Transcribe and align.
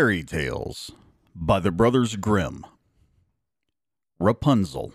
Fairy 0.00 0.22
Tales 0.22 0.92
by 1.34 1.60
the 1.60 1.70
Brothers 1.70 2.16
Grimm. 2.16 2.64
Rapunzel. 4.18 4.94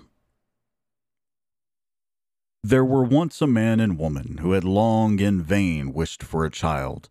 There 2.63 2.83
were 2.83 3.03
once 3.03 3.39
a 3.39 3.45
man 3.45 3.79
and 3.79 3.99
woman 3.99 4.39
who 4.41 4.53
had 4.53 4.63
long 4.63 5.19
in 5.19 5.43
vain 5.43 5.93
wished 5.93 6.23
for 6.23 6.43
a 6.43 6.49
child. 6.49 7.09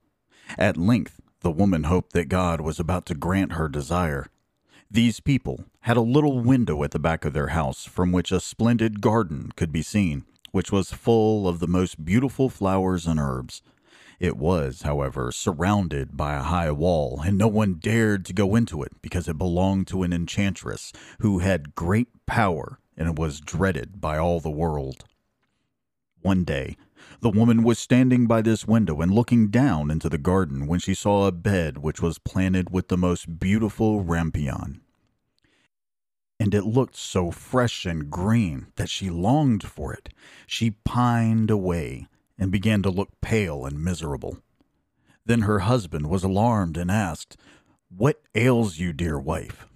At 0.58 0.76
length, 0.76 1.20
the 1.42 1.52
woman 1.52 1.84
hoped 1.84 2.14
that 2.14 2.28
God 2.28 2.60
was 2.60 2.80
about 2.80 3.06
to 3.06 3.14
grant 3.14 3.52
her 3.52 3.68
desire. 3.68 4.26
These 4.90 5.20
people 5.20 5.66
had 5.82 5.96
a 5.96 6.00
little 6.00 6.40
window 6.40 6.82
at 6.82 6.90
the 6.90 6.98
back 6.98 7.24
of 7.24 7.32
their 7.32 7.50
house 7.50 7.84
from 7.84 8.10
which 8.10 8.32
a 8.32 8.40
splendid 8.40 9.00
garden 9.02 9.52
could 9.54 9.70
be 9.70 9.82
seen, 9.82 10.24
which 10.50 10.72
was 10.72 10.92
full 10.92 11.46
of 11.46 11.60
the 11.60 11.68
most 11.68 12.04
beautiful 12.04 12.50
flowers 12.50 13.06
and 13.06 13.20
herbs. 13.20 13.62
It 14.20 14.36
was, 14.36 14.82
however, 14.82 15.32
surrounded 15.32 16.16
by 16.16 16.34
a 16.34 16.42
high 16.42 16.70
wall, 16.70 17.22
and 17.24 17.36
no 17.36 17.48
one 17.48 17.74
dared 17.74 18.24
to 18.26 18.32
go 18.32 18.54
into 18.54 18.82
it 18.82 18.92
because 19.02 19.28
it 19.28 19.38
belonged 19.38 19.86
to 19.88 20.02
an 20.02 20.12
enchantress 20.12 20.92
who 21.20 21.40
had 21.40 21.74
great 21.74 22.08
power 22.26 22.78
and 22.96 23.18
was 23.18 23.40
dreaded 23.40 24.00
by 24.00 24.18
all 24.18 24.40
the 24.40 24.50
world. 24.50 25.04
One 26.20 26.44
day, 26.44 26.76
the 27.20 27.30
woman 27.30 27.62
was 27.62 27.78
standing 27.78 28.26
by 28.26 28.40
this 28.40 28.66
window 28.66 29.00
and 29.00 29.12
looking 29.12 29.48
down 29.48 29.90
into 29.90 30.08
the 30.08 30.18
garden 30.18 30.66
when 30.66 30.80
she 30.80 30.94
saw 30.94 31.26
a 31.26 31.32
bed 31.32 31.78
which 31.78 32.00
was 32.00 32.18
planted 32.18 32.70
with 32.70 32.88
the 32.88 32.96
most 32.96 33.38
beautiful 33.38 34.02
rampion. 34.02 34.80
And 36.40 36.54
it 36.54 36.64
looked 36.64 36.96
so 36.96 37.30
fresh 37.30 37.84
and 37.84 38.10
green 38.10 38.68
that 38.76 38.88
she 38.88 39.10
longed 39.10 39.64
for 39.64 39.92
it. 39.92 40.10
She 40.46 40.70
pined 40.70 41.50
away 41.50 42.06
and 42.38 42.50
began 42.50 42.82
to 42.82 42.90
look 42.90 43.20
pale 43.20 43.64
and 43.64 43.82
miserable. 43.82 44.38
Then 45.24 45.42
her 45.42 45.60
husband 45.60 46.08
was 46.08 46.24
alarmed 46.24 46.76
and 46.76 46.90
asked, 46.90 47.36
What 47.88 48.22
ails 48.34 48.78
you, 48.78 48.92
dear 48.92 49.18
wife? 49.18 49.66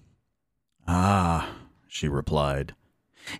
Ah, 0.86 1.56
she 1.88 2.08
replied, 2.08 2.74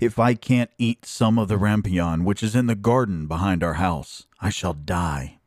if 0.01 0.19
I 0.19 0.35
can't 0.35 0.71
eat 0.79 1.07
some 1.07 1.39
of 1.39 1.49
the 1.49 1.57
rampion 1.57 2.25
which 2.25 2.43
is 2.43 2.55
in 2.55 2.67
the 2.67 2.75
garden 2.75 3.27
behind 3.27 3.65
our 3.65 3.75
house, 3.75 4.27
I 4.41 4.51
shall 4.51 4.75
die. 4.75 5.39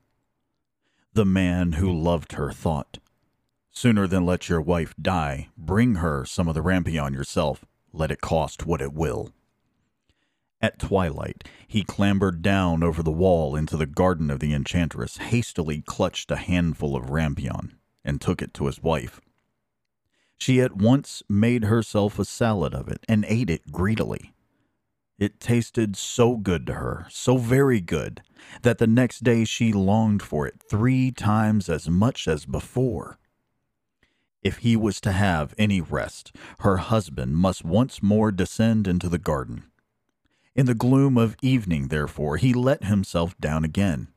The 1.14 1.26
man 1.26 1.74
who 1.74 1.92
loved 1.92 2.34
her 2.34 2.52
thought, 2.52 2.98
Sooner 3.72 4.08
than 4.08 4.26
let 4.26 4.50
your 4.50 4.60
wife 4.60 4.94
die, 5.02 5.50
bring 5.58 5.96
her 5.96 6.26
some 6.26 6.48
of 6.48 6.56
the 6.56 6.62
rampion 6.62 7.14
yourself, 7.14 7.64
let 7.94 8.12
it 8.12 8.20
cost 8.20 8.66
what 8.66 8.82
it 8.82 8.94
will. 8.94 9.32
At 10.62 10.78
twilight, 10.78 11.44
he 11.68 11.84
clambered 11.84 12.44
down 12.44 12.84
over 12.84 13.02
the 13.02 13.12
wall 13.12 13.56
into 13.56 13.78
the 13.78 13.88
garden 13.88 14.30
of 14.30 14.40
the 14.40 14.54
enchantress, 14.54 15.18
hastily 15.18 15.82
clutched 15.82 16.30
a 16.30 16.36
handful 16.36 16.96
of 16.96 17.10
rampion, 17.10 17.78
and 18.06 18.22
took 18.22 18.44
it 18.44 18.54
to 18.56 18.68
his 18.68 18.82
wife. 18.82 19.20
She 20.38 20.62
at 20.62 20.76
once 20.76 21.24
made 21.28 21.64
herself 21.64 22.20
a 22.20 22.26
salad 22.26 22.76
of 22.76 22.88
it 22.88 23.04
and 23.08 23.26
ate 23.28 23.50
it 23.50 23.72
greedily. 23.72 24.34
It 25.18 25.40
tasted 25.40 25.96
so 25.96 26.38
good 26.38 26.66
to 26.68 26.74
her, 26.74 27.08
so 27.10 27.38
very 27.38 27.80
good, 27.80 28.22
that 28.62 28.78
the 28.78 28.88
next 28.88 29.24
day 29.24 29.46
she 29.46 29.72
longed 29.72 30.22
for 30.22 30.48
it 30.48 30.62
three 30.68 31.12
times 31.12 31.70
as 31.70 31.90
much 31.90 32.28
as 32.28 32.46
before. 32.46 33.18
If 34.42 34.58
he 34.58 34.76
was 34.76 35.00
to 35.02 35.12
have 35.12 35.54
any 35.58 35.82
rest, 35.82 36.36
her 36.60 36.78
husband 36.78 37.38
must 37.38 37.64
once 37.64 38.02
more 38.02 38.32
descend 38.32 38.88
into 38.88 39.10
the 39.10 39.20
garden. 39.20 39.71
In 40.54 40.66
the 40.66 40.74
gloom 40.74 41.18
of 41.18 41.38
evening, 41.42 41.88
therefore, 41.88 42.38
he 42.38 42.54
let 42.54 42.84
himself 42.84 43.38
down 43.40 43.64
again. 43.64 44.10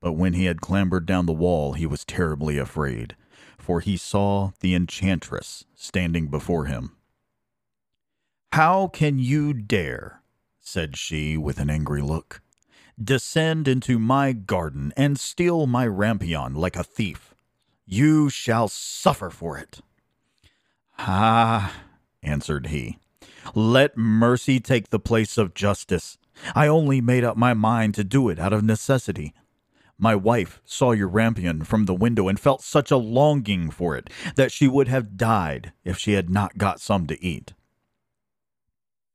But 0.00 0.12
when 0.12 0.32
he 0.32 0.46
had 0.46 0.60
clambered 0.62 1.04
down 1.04 1.26
the 1.26 1.32
wall, 1.32 1.74
he 1.74 1.84
was 1.84 2.04
terribly 2.04 2.56
afraid, 2.56 3.14
for 3.58 3.80
he 3.80 3.96
saw 3.96 4.52
the 4.60 4.74
enchantress 4.74 5.64
standing 5.74 6.28
before 6.28 6.64
him. 6.64 6.96
How 8.52 8.86
can 8.86 9.18
you 9.18 9.52
dare, 9.52 10.22
said 10.60 10.96
she 10.96 11.36
with 11.36 11.58
an 11.58 11.68
angry 11.68 12.00
look, 12.00 12.40
descend 13.02 13.68
into 13.68 13.98
my 13.98 14.32
garden 14.32 14.94
and 14.96 15.20
steal 15.20 15.66
my 15.66 15.86
rampion 15.86 16.54
like 16.54 16.76
a 16.76 16.84
thief? 16.84 17.34
You 17.84 18.30
shall 18.30 18.68
suffer 18.68 19.28
for 19.28 19.58
it. 19.58 19.80
Ah, 20.98 21.82
answered 22.22 22.68
he, 22.68 22.98
let 23.54 23.96
mercy 23.96 24.60
take 24.60 24.90
the 24.90 24.98
place 24.98 25.38
of 25.38 25.54
justice. 25.54 26.18
I 26.54 26.66
only 26.68 27.00
made 27.00 27.24
up 27.24 27.36
my 27.36 27.54
mind 27.54 27.94
to 27.94 28.04
do 28.04 28.28
it 28.28 28.38
out 28.38 28.52
of 28.52 28.62
necessity. 28.62 29.34
My 29.98 30.14
wife 30.14 30.60
saw 30.64 30.92
your 30.92 31.08
rampion 31.08 31.64
from 31.66 31.86
the 31.86 31.94
window 31.94 32.28
and 32.28 32.38
felt 32.38 32.62
such 32.62 32.90
a 32.90 32.98
longing 32.98 33.70
for 33.70 33.96
it 33.96 34.10
that 34.36 34.52
she 34.52 34.68
would 34.68 34.88
have 34.88 35.16
died 35.16 35.72
if 35.84 35.98
she 35.98 36.12
had 36.12 36.28
not 36.28 36.58
got 36.58 36.80
some 36.80 37.06
to 37.06 37.24
eat. 37.24 37.54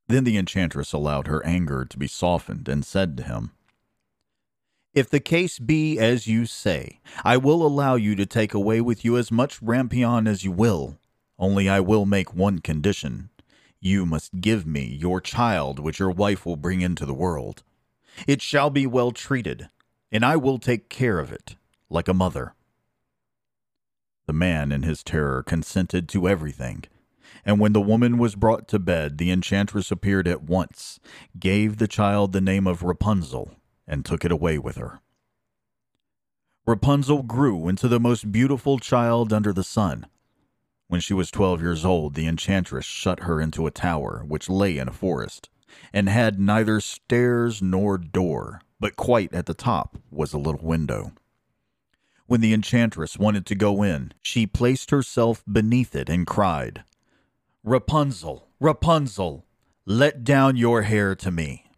Then 0.08 0.24
the 0.24 0.38
enchantress 0.38 0.92
allowed 0.92 1.28
her 1.28 1.46
anger 1.46 1.86
to 1.86 1.98
be 1.98 2.08
softened 2.08 2.68
and 2.68 2.84
said 2.84 3.16
to 3.18 3.24
him, 3.24 3.52
If 4.94 5.10
the 5.10 5.20
case 5.20 5.60
be 5.60 6.00
as 6.00 6.26
you 6.26 6.46
say, 6.48 7.00
I 7.24 7.38
will 7.38 7.66
allow 7.66 7.96
you 7.96 8.16
to 8.16 8.26
take 8.26 8.54
away 8.54 8.82
with 8.82 9.06
you 9.06 9.18
as 9.18 9.32
much 9.32 9.62
rampion 9.62 10.28
as 10.28 10.44
you 10.44 10.52
will, 10.52 10.98
only 11.38 11.70
I 11.70 11.80
will 11.80 12.06
make 12.06 12.34
one 12.34 12.60
condition 12.60 13.30
you 13.81 14.06
must 14.06 14.40
give 14.40 14.66
me 14.66 14.86
your 14.86 15.19
child 15.19 15.80
which 15.80 16.00
your 16.00 16.12
wife 16.12 16.46
will 16.46 16.56
bring 16.56 16.81
into 16.81 17.06
the 17.06 17.14
world. 17.14 17.64
It 18.28 18.42
shall 18.42 18.69
be 18.69 18.86
well 18.86 19.12
treated, 19.12 19.69
and 20.12 20.24
I 20.24 20.36
will 20.36 20.59
take 20.59 20.88
care 20.88 21.19
of 21.19 21.31
it, 21.31 21.56
like 21.90 22.08
a 22.08 22.14
mother. 22.14 22.53
The 24.28 24.34
man 24.34 24.72
in 24.72 24.84
his 24.84 25.03
terror 25.03 25.41
consented 25.41 26.08
to 26.09 26.30
everything, 26.30 26.84
and 27.44 27.59
when 27.59 27.74
the 27.74 27.81
woman 27.81 28.18
was 28.18 28.36
brought 28.36 28.68
to 28.70 28.80
bed, 28.80 29.18
the 29.18 29.31
enchantress 29.31 29.91
appeared 29.91 30.28
at 30.28 30.44
once, 30.44 31.00
gave 31.40 31.78
the 31.78 31.88
child 31.88 32.31
the 32.31 32.41
name 32.41 32.68
of 32.68 32.84
Rapunzel, 32.84 33.56
and 33.88 34.06
took 34.06 34.24
it 34.24 34.31
away 34.31 34.59
with 34.59 34.75
her. 34.75 35.00
Rapunzel 36.68 37.24
grew 37.24 37.68
into 37.68 37.88
the 37.88 38.00
most 38.00 38.31
beautiful 38.31 38.78
child 38.78 39.34
under 39.34 39.52
the 39.52 39.64
sun, 39.64 40.06
when 40.91 41.00
she 41.00 41.13
was 41.13 41.31
twelve 41.31 41.62
years 41.62 41.85
old, 41.85 42.16
the 42.16 42.28
enchantress 42.28 42.85
shut 42.85 43.22
her 43.22 43.40
into 43.40 43.66
a 43.66 43.72
tower 43.72 44.25
which 44.28 44.50
lay 44.50 44.78
in 44.78 44.90
a 44.90 44.91
forest, 44.91 45.47
and 45.94 46.09
had 46.09 46.38
neither 46.38 46.81
stairs 46.81 47.62
nor 47.62 47.97
door, 47.97 48.62
but 48.78 48.97
quite 48.97 49.34
at 49.34 49.46
the 49.46 49.53
top 49.53 49.97
was 50.09 50.34
a 50.34 50.38
little 50.38 50.59
window. 50.59 51.13
When 52.25 52.41
the 52.41 52.53
enchantress 52.53 53.18
wanted 53.18 53.46
to 53.46 53.56
go 53.56 53.81
in, 53.84 54.12
she 54.22 54.46
placed 54.46 54.91
herself 54.91 55.46
beneath 55.50 55.96
it 55.96 56.09
and 56.09 56.28
cried, 56.28 56.84
Rapunzel, 57.63 58.50
Rapunzel, 58.59 59.46
let 59.85 60.25
down 60.25 60.58
your 60.58 60.81
hair 60.81 61.16
to 61.16 61.31
me. 61.31 61.71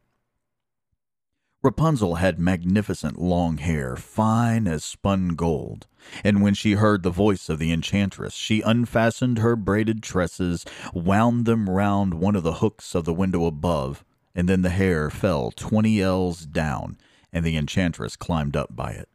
Rapunzel 1.63 2.15
had 2.15 2.39
magnificent 2.39 3.17
long 3.17 3.57
hair, 3.57 3.95
fine 3.95 4.67
as 4.67 4.83
spun 4.83 5.29
gold, 5.29 5.87
and 6.21 6.41
when 6.41 6.53
she 6.53 6.73
heard 6.73 7.03
the 7.03 7.09
voice 7.09 7.47
of 7.47 7.57
the 7.57 7.71
enchantress, 7.71 8.33
she 8.33 8.59
unfastened 8.59 9.37
her 9.37 9.55
braided 9.55 10.03
tresses, 10.03 10.65
wound 10.93 11.45
them 11.45 11.69
round 11.69 12.15
one 12.15 12.35
of 12.35 12.43
the 12.43 12.55
hooks 12.55 12.93
of 12.95 13.05
the 13.05 13.13
window 13.13 13.45
above, 13.45 14.03
and 14.35 14.49
then 14.49 14.61
the 14.61 14.71
hair 14.71 15.09
fell 15.09 15.51
twenty 15.51 16.01
ells 16.01 16.45
down, 16.45 16.97
and 17.31 17.45
the 17.45 17.55
enchantress 17.55 18.17
climbed 18.17 18.57
up 18.57 18.75
by 18.75 18.91
it. 18.91 19.07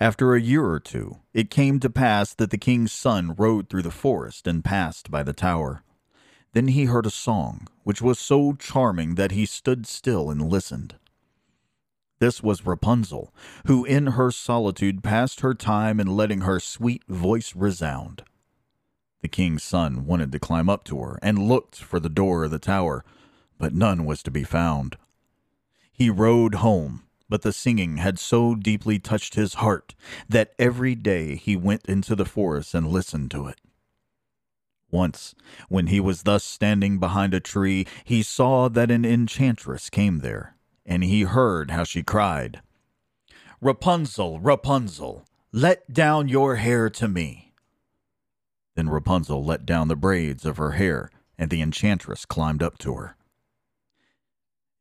After 0.00 0.34
a 0.34 0.40
year 0.40 0.64
or 0.64 0.80
two, 0.80 1.18
it 1.34 1.50
came 1.50 1.80
to 1.80 1.90
pass 1.90 2.32
that 2.32 2.48
the 2.48 2.56
king's 2.56 2.92
son 2.92 3.34
rode 3.36 3.68
through 3.68 3.82
the 3.82 3.90
forest 3.90 4.46
and 4.46 4.64
passed 4.64 5.10
by 5.10 5.22
the 5.22 5.34
tower. 5.34 5.82
Then 6.54 6.68
he 6.68 6.86
heard 6.86 7.04
a 7.04 7.10
song, 7.10 7.68
which 7.82 8.00
was 8.00 8.18
so 8.18 8.54
charming 8.54 9.16
that 9.16 9.32
he 9.32 9.44
stood 9.44 9.86
still 9.86 10.30
and 10.30 10.48
listened. 10.48 10.94
This 12.18 12.42
was 12.42 12.64
Rapunzel, 12.64 13.34
who 13.66 13.84
in 13.84 14.08
her 14.08 14.30
solitude 14.30 15.02
passed 15.02 15.40
her 15.40 15.52
time 15.52 16.00
in 16.00 16.06
letting 16.06 16.42
her 16.42 16.58
sweet 16.58 17.04
voice 17.08 17.54
resound. 17.54 18.22
The 19.20 19.28
king's 19.28 19.62
son 19.62 20.06
wanted 20.06 20.32
to 20.32 20.38
climb 20.38 20.70
up 20.70 20.84
to 20.84 20.98
her 21.00 21.18
and 21.20 21.48
looked 21.48 21.76
for 21.76 22.00
the 22.00 22.08
door 22.08 22.44
of 22.44 22.50
the 22.50 22.58
tower, 22.58 23.04
but 23.58 23.74
none 23.74 24.06
was 24.06 24.22
to 24.22 24.30
be 24.30 24.44
found. 24.44 24.96
He 25.92 26.08
rode 26.08 26.56
home, 26.56 27.02
but 27.28 27.42
the 27.42 27.52
singing 27.52 27.98
had 27.98 28.18
so 28.18 28.54
deeply 28.54 28.98
touched 28.98 29.34
his 29.34 29.54
heart 29.54 29.94
that 30.28 30.54
every 30.58 30.94
day 30.94 31.36
he 31.36 31.56
went 31.56 31.84
into 31.86 32.14
the 32.14 32.24
forest 32.24 32.74
and 32.74 32.88
listened 32.88 33.30
to 33.32 33.46
it. 33.46 33.60
Once, 34.90 35.34
when 35.68 35.88
he 35.88 36.00
was 36.00 36.22
thus 36.22 36.44
standing 36.44 36.98
behind 36.98 37.34
a 37.34 37.40
tree, 37.40 37.86
he 38.04 38.22
saw 38.22 38.68
that 38.68 38.90
an 38.90 39.04
enchantress 39.04 39.90
came 39.90 40.20
there 40.20 40.55
and 40.86 41.04
he 41.04 41.22
heard 41.22 41.70
how 41.70 41.84
she 41.84 42.02
cried, 42.02 42.62
Rapunzel, 43.60 44.38
Rapunzel, 44.40 45.26
let 45.52 45.92
down 45.92 46.28
your 46.28 46.56
hair 46.56 46.88
to 46.90 47.08
me. 47.08 47.52
Then 48.76 48.88
Rapunzel 48.88 49.44
let 49.44 49.66
down 49.66 49.88
the 49.88 49.96
braids 49.96 50.44
of 50.44 50.58
her 50.58 50.72
hair, 50.72 51.10
and 51.38 51.50
the 51.50 51.62
enchantress 51.62 52.24
climbed 52.24 52.62
up 52.62 52.78
to 52.78 52.94
her. 52.94 53.16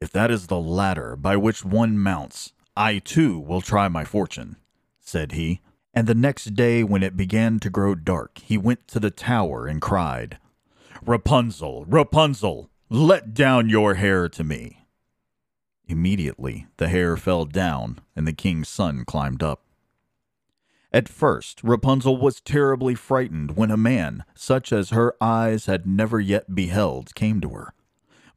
If 0.01 0.11
that 0.11 0.29
is 0.29 0.47
the 0.47 0.59
ladder 0.59 1.15
by 1.15 1.37
which 1.37 1.63
one 1.63 1.97
mounts, 1.97 2.53
I 2.75 2.99
too 2.99 3.39
will 3.39 3.61
try 3.61 3.87
my 3.87 4.03
fortune, 4.03 4.57
said 4.99 5.31
he, 5.31 5.61
And 5.93 6.07
the 6.07 6.13
next 6.13 6.55
day, 6.55 6.83
when 6.83 7.01
it 7.01 7.15
began 7.15 7.59
to 7.61 7.69
grow 7.69 7.95
dark, 7.95 8.39
he 8.39 8.57
went 8.57 8.87
to 8.89 8.99
the 8.99 9.11
tower 9.11 9.65
and 9.65 9.81
cried, 9.81 10.37
Rapunzel, 11.05 11.85
Rapunzel, 11.87 12.69
let 12.89 13.33
down 13.33 13.69
your 13.69 13.95
hair 13.95 14.27
to 14.29 14.43
me. 14.43 14.84
Immediately 15.87 16.67
the 16.77 16.87
hair 16.87 17.15
fell 17.15 17.45
down, 17.45 17.99
and 18.15 18.27
the 18.27 18.33
king's 18.33 18.67
son 18.69 19.05
climbed 19.05 19.43
up. 19.43 19.61
At 20.91 21.09
first, 21.09 21.61
Rapunzel 21.63 22.17
was 22.17 22.41
terribly 22.41 22.95
frightened 22.95 23.55
when 23.57 23.69
a 23.69 23.77
man, 23.77 24.23
such 24.33 24.71
as 24.71 24.89
her 24.89 25.13
eyes 25.21 25.65
had 25.65 25.85
never 25.85 26.19
yet 26.19 26.55
beheld, 26.55 27.13
came 27.15 27.41
to 27.41 27.49
her. 27.49 27.73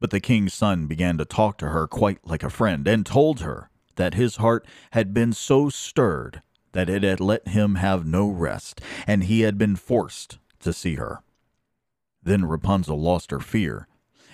But 0.00 0.10
the 0.10 0.20
king's 0.20 0.54
son 0.54 0.86
began 0.86 1.18
to 1.18 1.24
talk 1.24 1.58
to 1.58 1.70
her 1.70 1.86
quite 1.86 2.18
like 2.26 2.42
a 2.42 2.50
friend, 2.50 2.86
and 2.86 3.06
told 3.06 3.40
her 3.40 3.70
that 3.96 4.14
his 4.14 4.36
heart 4.36 4.66
had 4.92 5.14
been 5.14 5.32
so 5.32 5.68
stirred 5.68 6.42
that 6.72 6.90
it 6.90 7.02
had 7.02 7.20
let 7.20 7.48
him 7.48 7.76
have 7.76 8.06
no 8.06 8.28
rest, 8.28 8.80
and 9.06 9.24
he 9.24 9.40
had 9.40 9.58
been 9.58 9.74
forced 9.74 10.38
to 10.60 10.72
see 10.72 10.94
her. 10.96 11.22
Then 12.22 12.44
Rapunzel 12.44 13.00
lost 13.00 13.30
her 13.30 13.40
fear, 13.40 13.87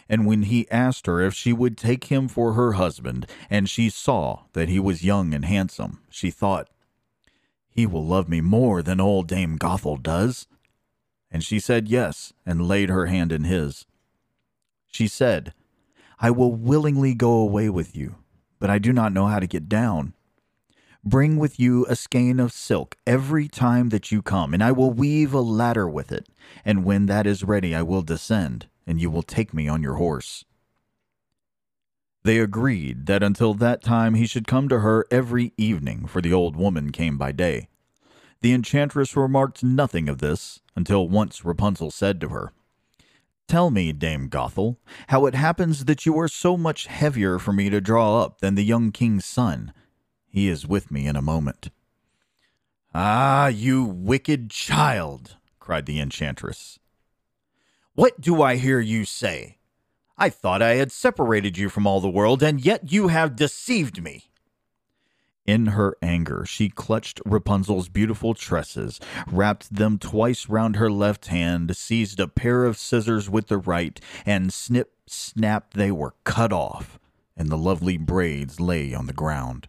and 0.09 0.27
when 0.27 0.43
he 0.43 0.71
asked 0.71 1.07
her 1.07 1.21
if 1.21 1.35
she 1.35 1.53
would 1.53 1.77
take 1.77 2.05
him 2.05 2.29
for 2.29 2.53
her 2.53 2.73
husband, 2.73 3.27
and 3.49 3.69
she 3.69 3.89
saw 3.89 4.45
that 4.53 4.69
he 4.69 4.79
was 4.79 5.05
young 5.05 5.35
and 5.35 5.45
handsome, 5.45 6.03
she 6.11 6.31
thought, 6.31 6.69
He 7.69 7.87
will 7.87 8.05
love 8.05 8.29
me 8.29 8.41
more 8.41 8.83
than 8.83 9.01
old 9.01 9.29
Dame 9.29 9.59
Gothel 9.59 10.03
does. 10.03 10.47
And 11.31 11.43
she 11.43 11.59
said 11.59 11.89
yes, 11.89 12.33
and 12.47 12.69
laid 12.69 12.91
her 12.91 13.07
hand 13.07 13.33
in 13.33 13.45
his. 13.45 13.87
She 14.87 15.09
said, 15.09 15.53
I 16.21 16.31
will 16.31 16.53
willingly 16.53 17.15
go 17.15 17.33
away 17.33 17.69
with 17.69 17.97
you, 17.97 18.17
but 18.61 18.71
I 18.71 18.79
do 18.79 18.93
not 18.93 19.13
know 19.13 19.27
how 19.27 19.41
to 19.41 19.47
get 19.47 19.69
down. 19.69 20.15
Bring 21.05 21.37
with 21.37 21.61
you 21.61 21.85
a 21.87 21.97
skein 21.97 22.41
of 22.41 22.53
silk 22.53 22.97
every 23.07 23.47
time 23.47 23.91
that 23.91 24.11
you 24.11 24.23
come, 24.23 24.55
and 24.55 24.63
I 24.63 24.73
will 24.73 24.91
weave 24.91 25.35
a 25.35 25.41
ladder 25.41 25.89
with 25.89 26.13
it. 26.13 26.29
And 26.65 26.85
when 26.85 27.07
that 27.07 27.27
is 27.27 27.45
ready, 27.45 27.75
I 27.75 27.83
will 27.83 28.01
descend, 28.01 28.69
and 28.87 29.01
you 29.01 29.11
will 29.11 29.23
take 29.23 29.55
me 29.55 29.69
on 29.69 29.83
your 29.83 29.95
horse. 29.95 30.45
They 32.25 32.39
agreed 32.39 33.07
that 33.07 33.23
until 33.23 33.53
that 33.55 33.83
time 33.83 34.15
he 34.15 34.27
should 34.27 34.47
come 34.47 34.69
to 34.71 34.81
her 34.81 35.07
every 35.11 35.53
evening, 35.59 36.07
for 36.07 36.23
the 36.23 36.33
old 36.33 36.57
woman 36.57 36.91
came 36.91 37.19
by 37.19 37.33
day. 37.33 37.69
The 38.41 38.53
enchantress 38.53 39.17
remarked 39.17 39.63
nothing 39.63 40.09
of 40.09 40.19
this 40.19 40.61
until 40.75 41.09
once 41.09 41.45
Rapunzel 41.45 41.91
said 41.91 42.21
to 42.23 42.29
her, 42.31 42.53
Tell 43.47 43.71
me, 43.71 43.93
Dame 43.93 44.29
Gothel, 44.31 44.79
how 45.09 45.27
it 45.27 45.35
happens 45.35 45.85
that 45.85 46.07
you 46.07 46.19
are 46.19 46.29
so 46.29 46.57
much 46.57 46.87
heavier 46.87 47.39
for 47.39 47.53
me 47.53 47.69
to 47.69 47.81
draw 47.81 48.23
up 48.23 48.41
than 48.41 48.55
the 48.55 48.65
young 48.65 48.91
king's 48.91 49.27
son. 49.27 49.73
He 50.27 50.49
is 50.49 50.67
with 50.67 50.91
me 50.91 51.07
in 51.07 51.17
a 51.17 51.23
moment. 51.23 51.71
Ah, 52.95 53.49
you 53.49 53.85
wicked 53.85 54.51
child, 54.51 55.37
cried 55.59 55.85
the 55.85 56.01
enchantress. 56.01 56.79
What 57.97 58.21
do 58.21 58.43
I 58.43 58.57
hear 58.57 58.81
you 58.81 59.05
say? 59.05 59.59
I 60.19 60.29
thought 60.29 60.61
I 60.61 60.75
had 60.75 60.91
separated 60.91 61.57
you 61.57 61.69
from 61.69 61.87
all 61.87 62.01
the 62.01 62.11
world, 62.11 62.43
and 62.43 62.61
yet 62.61 62.91
you 62.91 63.07
have 63.07 63.37
deceived 63.37 64.03
me. 64.03 64.33
In 65.47 65.67
her 65.67 65.97
anger, 66.03 66.45
she 66.45 66.71
clutched 66.71 67.21
Rapunzel's 67.25 67.89
beautiful 67.89 68.35
tresses, 68.35 68.99
wrapped 69.31 69.73
them 69.73 69.99
twice 69.99 70.49
round 70.49 70.75
her 70.75 70.91
left 70.91 71.27
hand, 71.27 71.77
seized 71.77 72.19
a 72.19 72.27
pair 72.27 72.65
of 72.65 72.79
scissors 72.79 73.31
with 73.31 73.47
the 73.47 73.59
right, 73.59 74.01
and 74.27 74.53
snip, 74.53 74.93
snap, 75.07 75.75
they 75.75 75.93
were 75.93 76.17
cut 76.25 76.53
off, 76.53 76.99
and 77.37 77.49
the 77.49 77.57
lovely 77.57 77.97
braids 77.97 78.59
lay 78.59 78.93
on 78.93 79.07
the 79.07 79.13
ground. 79.13 79.69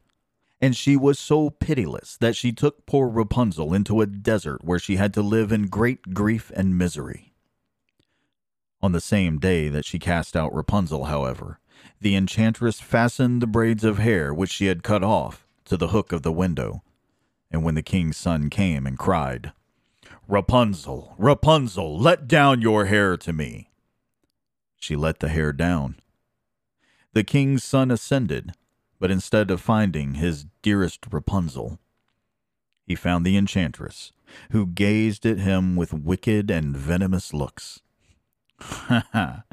And 0.59 0.75
she 0.75 0.97
was 0.97 1.19
so 1.19 1.51
pitiless 1.51 2.17
that 2.17 2.35
she 2.35 2.51
took 2.51 2.87
poor 2.87 3.07
Rapunzel 3.07 3.71
into 3.71 4.01
a 4.01 4.07
desert 4.07 4.63
where 4.63 4.79
she 4.79 4.95
had 4.95 5.13
to 5.13 5.21
live 5.21 5.51
in 5.51 5.67
great 5.67 6.15
grief 6.15 6.51
and 6.55 6.75
misery. 6.75 7.34
On 8.85 8.91
the 8.91 9.01
same 9.01 9.39
day 9.39 9.67
that 9.69 9.83
she 9.83 9.97
cast 9.97 10.37
out 10.37 10.53
Rapunzel, 10.53 11.05
however, 11.05 11.59
the 12.01 12.15
enchantress 12.15 12.79
fastened 12.79 13.41
the 13.41 13.47
braids 13.47 13.83
of 13.83 13.97
hair 13.97 14.31
which 14.31 14.51
she 14.51 14.67
had 14.67 14.83
cut 14.83 15.03
off 15.03 15.47
to 15.63 15.75
the 15.75 15.87
hook 15.87 16.11
of 16.11 16.21
the 16.21 16.31
window, 16.31 16.83
and 17.49 17.63
when 17.63 17.73
the 17.73 17.81
king's 17.81 18.15
son 18.15 18.47
came 18.47 18.85
and 18.85 18.99
cried, 18.99 19.53
Rapunzel, 20.27 21.15
Rapunzel, 21.17 21.97
let 21.97 22.27
down 22.27 22.61
your 22.61 22.85
hair 22.85 23.17
to 23.17 23.33
me, 23.33 23.71
she 24.77 24.95
let 24.95 25.19
the 25.19 25.29
hair 25.29 25.51
down. 25.51 25.95
The 27.13 27.23
king's 27.23 27.63
son 27.63 27.89
ascended, 27.89 28.51
but 28.99 29.09
instead 29.09 29.49
of 29.49 29.61
finding 29.61 30.13
his 30.13 30.45
dearest 30.61 31.07
Rapunzel, 31.09 31.79
he 32.85 32.93
found 32.93 33.25
the 33.25 33.35
enchantress, 33.35 34.11
who 34.51 34.67
gazed 34.67 35.25
at 35.25 35.39
him 35.39 35.75
with 35.75 35.91
wicked 35.91 36.51
and 36.51 36.77
venomous 36.77 37.33
looks. 37.33 37.81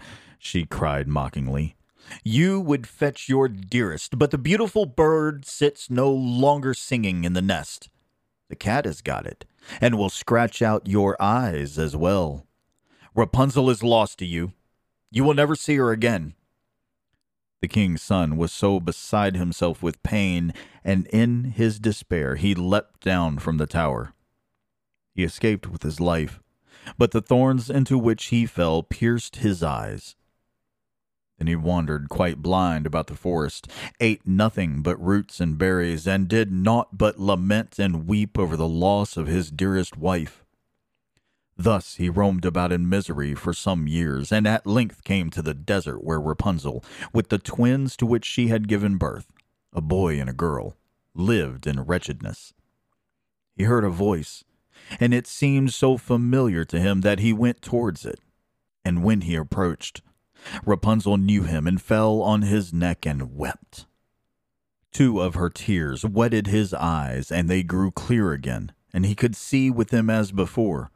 She 0.45 0.67
cried 0.67 1.07
mockingly. 1.07 1.77
You 2.25 2.59
would 2.59 2.85
fetch 2.85 3.29
your 3.29 3.47
dearest, 3.47 4.19
but 4.19 4.33
the 4.33 4.39
beautiful 4.39 4.87
bird 4.87 5.45
sits 5.45 5.89
no 5.89 6.11
longer 6.11 6.75
singing 6.75 7.23
in 7.23 7.33
the 7.33 7.41
nest. 7.41 7.89
The 8.49 8.57
cat 8.57 8.85
has 8.85 9.03
got 9.03 9.25
it, 9.25 9.45
and 9.81 9.97
will 9.97 10.11
scratch 10.11 10.61
out 10.61 10.89
your 10.89 11.17
eyes 11.23 11.79
as 11.79 11.95
well. 11.95 12.45
Rapunzel 13.15 13.71
is 13.71 13.85
lost 13.85 14.19
to 14.19 14.27
you. 14.27 14.53
You 15.13 15.23
will 15.23 15.35
never 15.35 15.55
see 15.55 15.77
her 15.77 15.93
again. 15.93 16.35
The 17.61 17.69
king's 17.69 18.03
son 18.03 18.37
was 18.37 18.51
so 18.51 18.81
beside 18.81 19.37
himself 19.37 19.81
with 19.81 20.03
pain, 20.03 20.53
and 20.83 21.07
in 21.07 21.45
his 21.45 21.79
despair 21.79 22.35
he 22.35 22.53
leapt 22.57 23.05
down 23.05 23.39
from 23.39 23.59
the 23.59 23.67
tower. 23.69 24.13
He 25.15 25.23
escaped 25.23 25.69
with 25.69 25.85
his 25.85 26.01
life, 26.01 26.41
but 26.99 27.11
the 27.11 27.23
thorns 27.23 27.71
into 27.71 27.99
which 27.99 28.27
he 28.27 28.47
fell 28.47 28.83
pierced 28.83 29.37
his 29.37 29.63
eyes. 29.63 30.17
Then 31.39 31.47
he 31.49 31.57
wandered 31.57 32.09
quite 32.09 32.43
blind 32.43 32.87
about 32.87 33.09
the 33.09 33.17
forest, 33.17 33.69
ate 33.99 34.27
nothing 34.27 34.83
but 34.83 35.03
roots 35.03 35.41
and 35.41 35.59
berries, 35.59 36.07
and 36.07 36.29
did 36.29 36.53
naught 36.53 36.97
but 36.97 37.19
lament 37.19 37.79
and 37.79 38.07
weep 38.07 38.39
over 38.39 38.57
the 38.57 38.69
loss 38.69 39.17
of 39.17 39.27
his 39.27 39.51
dearest 39.51 39.97
wife. 39.97 40.45
Thus 41.57 41.97
he 41.97 42.09
roamed 42.09 42.45
about 42.45 42.73
in 42.73 42.89
misery 42.89 43.35
for 43.35 43.53
some 43.53 43.87
years, 43.87 44.33
and 44.33 44.47
at 44.47 44.67
length 44.67 45.05
came 45.05 45.31
to 45.31 45.43
the 45.43 45.55
desert 45.55 46.03
where 46.05 46.21
Rapunzel, 46.21 46.85
with 47.13 47.29
the 47.29 47.39
twins 47.39 47.97
to 47.97 48.07
which 48.07 48.25
she 48.25 48.49
had 48.49 48.69
given 48.69 48.97
birth, 48.97 49.33
a 49.73 49.81
boy 49.81 50.21
and 50.21 50.31
a 50.31 50.35
girl, 50.35 50.77
lived 51.15 51.67
in 51.67 51.81
wretchedness. 51.81 52.55
He 53.57 53.65
heard 53.65 53.85
a 53.85 53.91
voice, 53.91 54.45
and 55.01 55.13
it 55.15 55.27
seemed 55.27 55.73
so 55.73 55.97
familiar 55.97 56.65
to 56.65 56.81
him 56.81 57.01
that 57.03 57.21
he 57.21 57.33
went 57.33 57.63
towards 57.63 58.05
it. 58.05 58.21
And 58.85 59.03
when 59.03 59.23
he 59.23 59.35
approached, 59.35 60.03
Rapunzel 60.65 61.17
knew 61.17 61.45
him 61.45 61.67
and 61.67 61.81
fell 61.81 62.21
on 62.23 62.43
his 62.43 62.73
neck 62.73 63.07
and 63.07 63.37
wept. 63.37 63.87
Two 64.93 65.21
of 65.21 65.35
her 65.35 65.49
tears 65.49 66.05
wetted 66.05 66.47
his 66.49 66.75
eyes, 66.75 67.33
and 67.33 67.49
they 67.49 67.63
grew 67.63 67.91
clear 67.91 68.33
again, 68.33 68.73
and 68.93 69.07
he 69.07 69.15
could 69.15 69.35
see 69.35 69.71
with 69.71 69.89
them 69.89 70.11
as 70.11 70.33
before. 70.33 70.91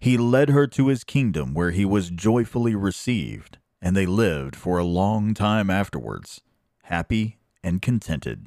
He 0.00 0.18
led 0.18 0.50
her 0.50 0.66
to 0.68 0.88
his 0.88 1.04
kingdom, 1.04 1.54
where 1.54 1.70
he 1.70 1.84
was 1.84 2.10
joyfully 2.10 2.74
received, 2.74 3.58
and 3.80 3.96
they 3.96 4.06
lived 4.06 4.56
for 4.56 4.78
a 4.78 4.84
long 4.84 5.34
time 5.34 5.70
afterwards, 5.70 6.40
happy 6.84 7.38
and 7.62 7.80
contented. 7.80 8.46